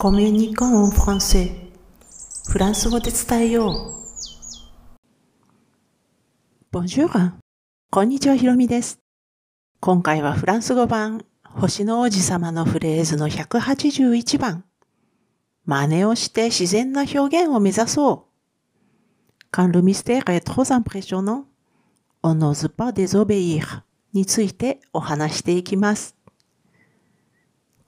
[0.00, 1.50] コミュニコンフランセ
[2.48, 3.96] フランス語で伝えよう。
[6.70, 7.32] Bonjour!
[7.90, 9.00] こんにちは、ひろみです。
[9.80, 14.64] 今回はフランス語版、星の王子様のフレーズの181番。
[15.66, 18.22] 真似をして自然な表現を目指そう。
[19.50, 21.46] Quand le mystère est trop impressionnant,
[22.22, 26.17] on n'ose pas désobéir についてお話していきます。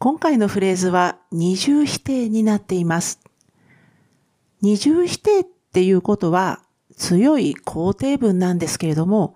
[0.03, 3.21] 今回のフレーズは二重否定になっています。
[4.63, 6.63] 二重否定っていうことは
[6.97, 9.35] 強い肯定文なんですけれども、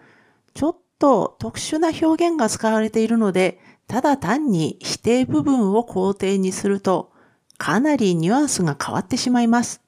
[0.55, 7.13] ちょっと特殊な表現が使われているので、ただ単に否定部分を肯定にすると、
[7.59, 9.83] かなりニュアンスが変わってしまいます。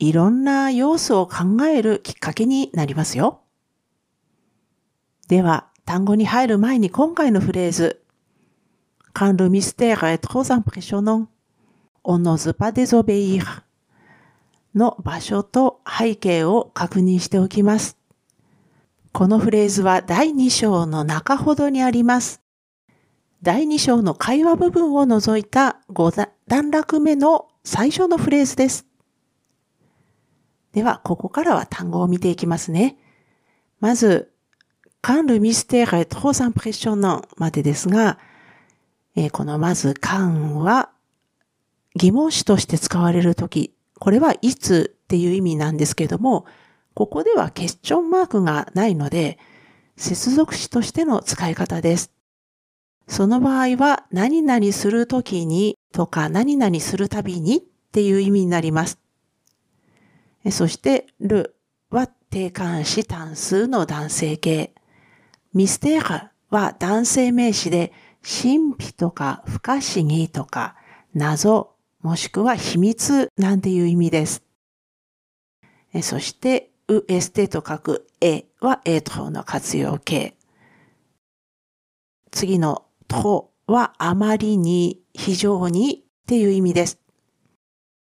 [0.00, 3.42] いろんな要素を考えるきっかけになりますよ。
[5.28, 8.02] では、単語に入る前に今回のフレーズ、
[9.14, 11.26] Quand le mystère est trop impressionnant,
[12.04, 13.62] on n'ose pas désobéir
[14.74, 17.98] の場所と背景を確認しておきます。
[19.12, 22.42] このフレーズは第2章の中ほどにあります。
[23.42, 28.86] 第2章の会話部分を除いた5段落目の最初のフレーズです。
[30.72, 32.96] では、ここからは単語を見ていきますね。
[33.80, 34.32] まず、
[35.02, 38.18] quand le mystère est trop impressionnant までですが、
[39.18, 40.90] えー、このまず間は
[41.96, 46.46] 疑問詞として使われるとき、これはいつっていう意味なんですけども、
[46.94, 49.40] ここではケスチョンマークがないので、
[49.96, 52.12] 接続詞としての使い方です。
[53.08, 57.60] その場合は、何々するときにとか何々するたびにっ
[57.90, 59.00] ていう意味になります。
[60.52, 61.56] そして、る
[61.90, 64.72] は定冠詞単数の男性形。
[65.52, 70.76] ミステールは男性名詞で、神秘とか不可思議とか
[71.14, 74.42] 謎もしくは秘密なんていう意味です。
[76.02, 80.36] そして、う、エステと書くえはエトの活用形。
[82.30, 87.00] 次のとはあまりに、非常にっていう意味です。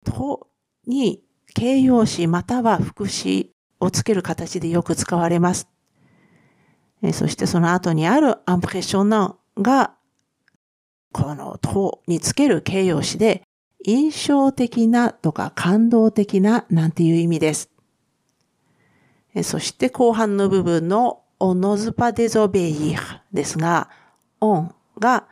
[0.03, 0.47] と
[0.85, 5.69] に形容詞または副詞をつける形でよく使われます。
[7.13, 9.09] そしてその後にあるアンプレッション
[9.61, 9.93] が
[11.11, 13.43] このとにつける形容詞で、
[13.85, 17.69] 印象的なとか感動的ななんていう意味です。
[19.43, 23.89] そして後半の部分のオノズパデゾベイーですが、
[24.41, 25.27] オンが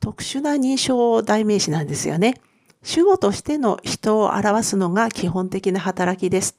[0.00, 2.34] 特殊な認証代名詞なんですよね。
[2.82, 6.56] 主語としての人を表すのが基本的な働きです。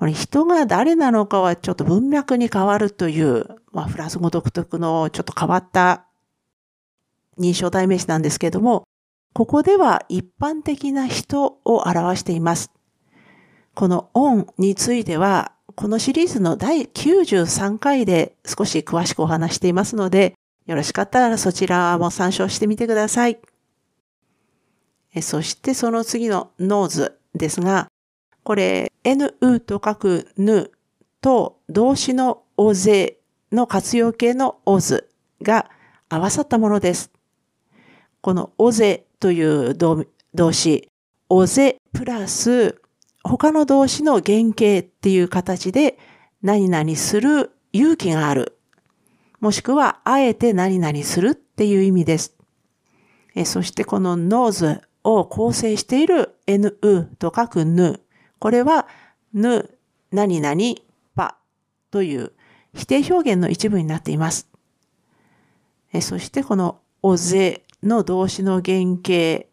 [0.00, 6.06] これ人が誰なのかはちょっと文脈に変わるという、まあ、フランス語独特のちょっと変わった
[7.38, 8.84] 認証代名詞なんですけども、
[9.34, 12.70] ここでは一般的な人を表しています。
[13.74, 20.32] このオンについては、このシリーズの第93回で少し詳しくお話していますので、
[20.64, 23.38] よろしかったらそちらも参照してみてください。
[25.20, 27.90] そしてその次の n'ose ですが、
[28.50, 30.72] これ nu と書くぬ
[31.20, 33.18] と動詞のおぜ
[33.52, 35.08] の活用形のオズ
[35.40, 35.70] が
[36.08, 37.12] 合わさったものです。
[38.20, 40.04] この oser という動
[40.50, 40.88] 詞、
[41.28, 42.82] oser プラス
[43.22, 45.96] 他の動詞の原形っていう形で
[46.42, 48.58] 何々する勇気がある。
[49.38, 52.36] もしくはあえて何々するっていう意味です。
[53.36, 56.72] えそしてこの nose を構成している nu
[57.20, 58.00] と書くぬ。
[58.40, 58.88] これは
[59.32, 59.70] ぬ、
[60.10, 60.60] 何々、
[61.14, 61.36] ぱ
[61.90, 62.32] という
[62.74, 64.48] 否定表現の一部になっています。
[65.92, 69.46] えそしてこのおぜの動詞の原型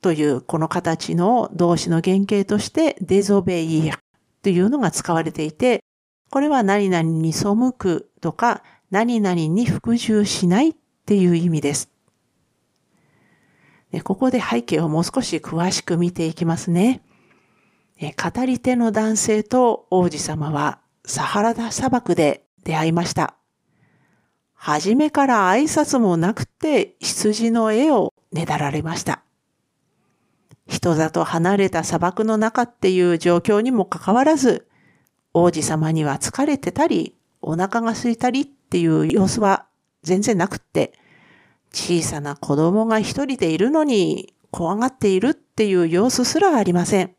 [0.00, 3.98] というこの形の動詞の原型としてデゾベイヤ
[4.42, 5.82] というのが使われていて、
[6.30, 7.46] これは何々に背
[7.76, 10.74] くとか何々に服従しないっ
[11.06, 11.88] ていう意味です。
[14.02, 17.02] ここで背景をもう少し詳しく見ていきますね。
[18.00, 23.34] 語り手の男性と王子様はサハラダ砂漠で出会いました。
[24.52, 29.22] 初めから挨拶もなくて羊の絵をねだられました。
[30.66, 34.66] 人里離れた砂漠の中っていう状況にもかかわらず、
[35.32, 39.66] 王子様には疲れてたり、お腹が空いたりっていう様子は
[40.02, 40.92] 全然なくって、
[41.72, 47.15] 小さな子供が一人でいるのに怖がっているっていう様子すらありません。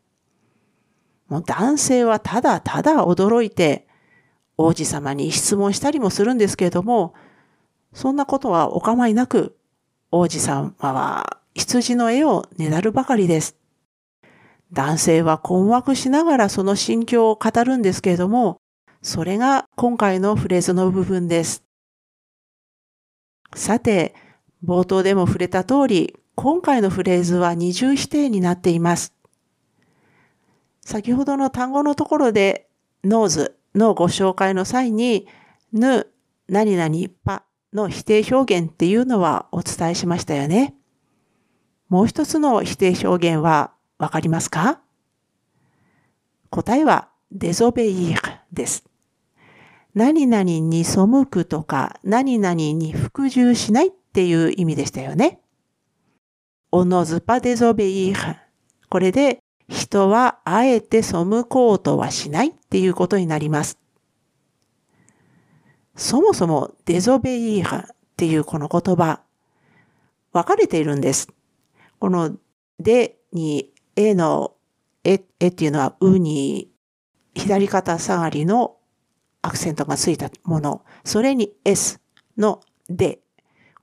[1.28, 3.86] もう男性はただただ驚いて、
[4.56, 7.14] 王子様に質問したりもするんですけれども、
[7.92, 9.56] そんなことはお構いなく、
[10.10, 13.56] 王子様は羊の絵をねだるばかりです。
[14.72, 18.60] 男性は困惑しながらその心境を語るんですけれども、
[19.02, 21.62] それが今回のフレーズの部分です。
[23.54, 24.14] さて、
[24.64, 29.14] 冒頭でも触れた通り、今回のフレーズは二重否定になっています。
[30.88, 32.66] 先ほどの単語のところで、
[33.04, 35.28] n'ose のご紹介の際に、
[35.70, 36.06] ぬ、
[36.48, 37.44] 何々ぱ
[37.74, 40.74] の否定表現っていうのはお伝えしましたよね。
[41.90, 44.80] もう一つの否定表現はわかりますか？
[46.48, 48.84] 答えはデゾベイーです。
[49.94, 51.00] 何々に背
[51.30, 55.42] くとか何々に服従しないっていう意味でしたよね。
[56.72, 58.36] おのずぱデゾベイー
[58.88, 61.14] これで人はあえて背
[61.48, 63.78] こうとはしないっていうことになります。
[65.94, 69.20] そもそもデゾベイーハっていうこの言葉、
[70.32, 71.28] 分かれているんです。
[71.98, 72.36] この
[72.78, 74.54] でに、えの、
[75.04, 76.70] え、えっていうのはうに
[77.34, 78.76] 左肩下がりの
[79.42, 80.84] アクセントがついたもの。
[81.04, 82.00] それに s
[82.36, 83.20] ので。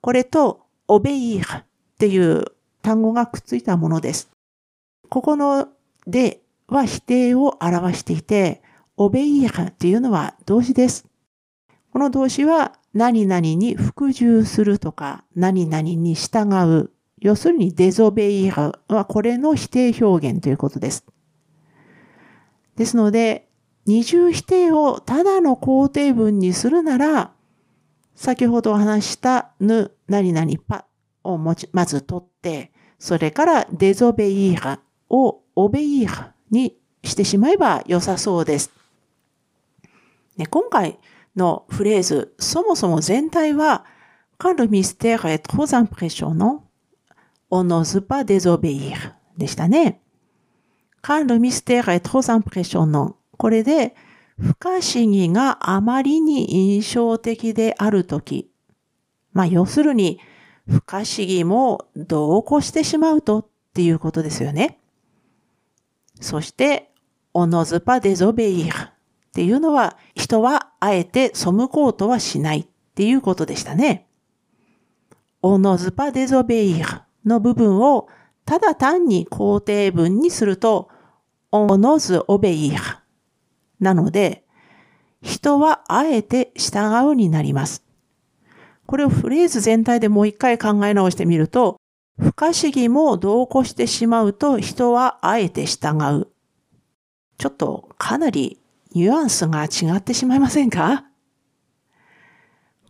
[0.00, 1.64] これとオベイーハっ
[1.98, 2.44] ていう
[2.80, 4.30] 単語がくっついたものです。
[5.08, 5.68] ここの
[6.06, 8.62] では否定を表していて、
[8.96, 11.06] オベイーハっていうのは動詞です。
[11.92, 16.90] この動詞は何々に服従するとか、何々に従う。
[17.18, 21.06] 要するにデゾベイハはこれの否定表現ということです。
[22.76, 23.48] ですので、
[23.86, 27.32] 二重否定をただの肯定文にするなら、
[28.14, 30.86] 先ほどお話したぬ、何々パ
[31.22, 38.70] をまず取って、それからデゾベイハをオベイハにしてしまえば良さそうです。
[40.36, 40.98] ね、今回
[41.34, 43.84] のフレーズ、そもそも全体は、
[44.38, 46.64] カルミステーレトーザンプレッションの、
[47.48, 50.02] オノズパデゾベイハでしたね。
[51.00, 53.94] カルミステーレトーザンプレッションの、これで、
[54.38, 58.50] 不可思議があまりに印象的であるとき。
[59.32, 60.20] まあ、要するに、
[60.68, 64.78] 不可思議もどうこしてしまうとっていうことですよね。
[66.20, 66.90] そして、
[67.34, 68.92] on n'ose pas désobéir っ
[69.32, 74.06] ていうのは、人はあえて背こうとはしないっていうことでしたね。
[75.42, 76.84] オノズパデゾベイル
[77.24, 78.08] の部分を
[78.46, 80.88] ただ単に肯定文にすると、
[81.52, 82.76] オノズオベイル
[83.78, 84.44] なので、
[85.22, 87.84] 人はあえて従うになります。
[88.86, 91.76] これをフレーズ全体でもう一回考え直してみると、
[92.18, 96.28] 不可思議も同行してしまうと人はあえて従う。
[97.38, 98.58] ちょっとかなり
[98.92, 101.04] ニュアンスが違ってしまいませんか？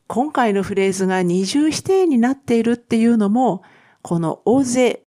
[0.06, 3.62] 今回のフレーズが二重否定になっているっていうのも、
[4.02, 5.02] この大勢、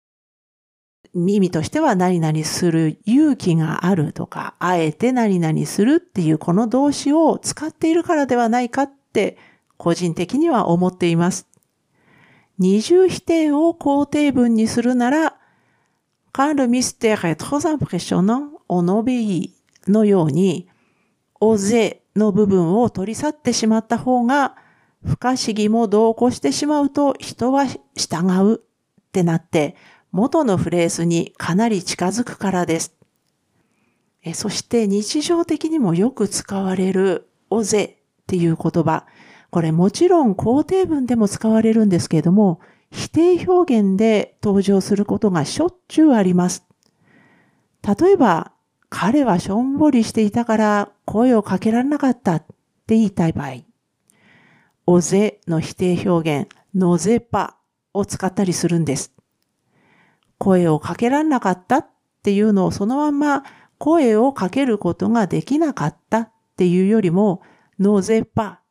[1.15, 9.37] 耳としては何々する勇気があるとか、あえて何々するっていうこの動詞を使っているからではないかって
[9.77, 11.49] 個人的には思っています。
[12.59, 15.37] 二重否定を肯定文にするなら、
[16.33, 19.53] quand le mystère est trop impressionnant, on obéit
[19.89, 20.69] のように、
[21.41, 24.57] 大勢の部分を取り去ってしまった方が、
[25.05, 29.77] 不可思議も同行してしまうと人は従うってなって、
[30.13, 32.95] 元のフレーズにかなり近づくからです。
[34.33, 39.07] そして日常的にもよく使われるおぜっていう言葉。
[39.55, 42.59] これもちろん肯定文でも使われるんですけれども、
[42.91, 46.67] 否定表現で登場することがしょっちゅうあります。
[47.87, 48.51] 例えば、
[48.89, 52.41] 彼はしょんぼりしていたから声をかけられなかったっ
[52.89, 53.59] て言いたい場合、
[54.89, 57.57] おぜの否定表現、のぜぱ
[57.93, 59.13] を使ったりするんです。
[60.39, 61.87] 声をかけられなかったっ
[62.25, 63.45] ていうのをそのまま
[63.79, 67.41] 声をかけることができなかったっていうよりも、
[67.79, 68.63] のぜぱ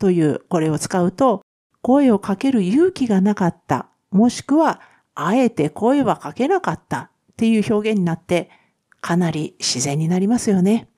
[0.00, 1.42] というこれを使うと、
[1.82, 4.80] 声をかける勇気がなかった、もしくは、
[5.14, 8.50] あえて声はかけなかったっていう表現になって、
[9.00, 10.88] かなり自然になりますよね。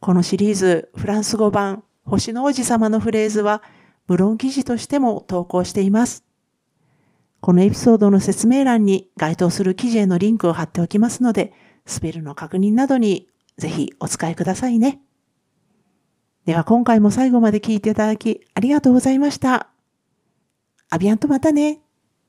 [0.00, 3.62] このシリーズフランス語版星の王子様のフレーズは
[4.08, 6.24] 無論記事としても投稿しています。
[7.40, 11.52] このエピソードの説明欄に該当する記事へのリンクを貼っておきますので、
[11.86, 15.00] スペルの確認などにぜひお使いくださいね。
[16.44, 19.68] では今回も最後まで聞いていただきありがとうございました。
[20.90, 21.81] アビアンとまたね。